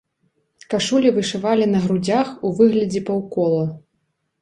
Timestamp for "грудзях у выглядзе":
1.85-3.07